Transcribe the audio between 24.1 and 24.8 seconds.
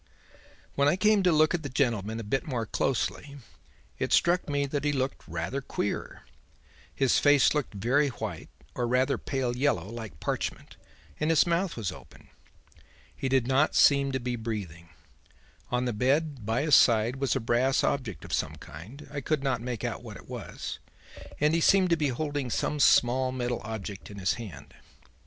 his hand.